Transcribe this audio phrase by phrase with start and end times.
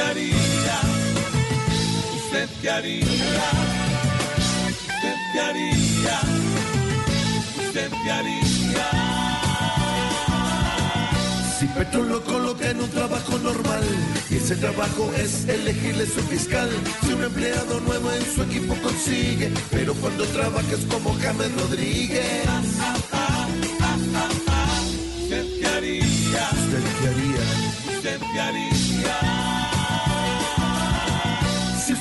[0.00, 0.80] haría?
[2.16, 3.04] ¿Usted qué haría?
[4.68, 6.20] ¿Usted qué haría?
[7.66, 8.44] ¿Usted qué haría?
[11.58, 13.84] Si Petro lo coloca en un trabajo normal
[14.30, 16.70] y ese trabajo es elegirle su fiscal,
[17.02, 22.44] si un empleado nuevo en su equipo consigue, pero cuando trabaja es como James Rodríguez.
[25.22, 26.48] ¿Usted qué haría?
[26.52, 27.96] ¿Usted qué haría?
[27.96, 28.73] ¿Usted qué haría?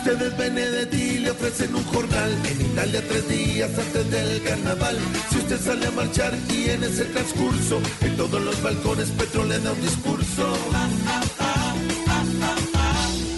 [0.04, 4.98] Si usted es Benedetti le ofrecen un jornal en Italia tres días antes del carnaval.
[5.32, 9.60] Si usted sale a marchar y en ese transcurso en todos los balcones Petro le
[9.60, 10.54] da un discurso.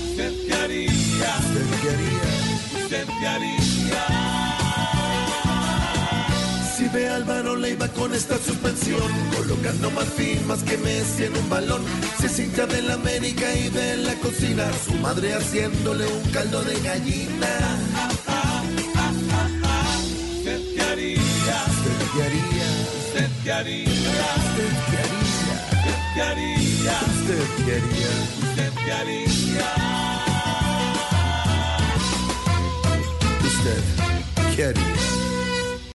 [0.10, 0.90] ¿Usted qué haría?
[0.90, 2.84] ¿Usted qué haría?
[2.84, 4.25] ¿Usted qué haría?
[6.96, 9.02] A Álvaro Leiva con esta suspensión,
[9.36, 11.84] colocando más firmas que Messi en un balón.
[12.18, 16.64] Si es hincha de la América y de la cocina, su madre haciéndole un caldo
[16.64, 17.48] de gallina.
[20.38, 21.66] ¿Usted qué haría?
[21.68, 22.70] ¿Usted qué haría?
[23.08, 23.92] ¿Usted qué haría?
[24.48, 25.56] ¿Usted qué haría?
[26.16, 26.96] ¿Qué haría?
[27.12, 28.12] ¿Usted qué haría?
[28.48, 29.68] ¿Usted qué haría?
[33.44, 33.84] ¿Usted
[34.56, 35.35] qué haría?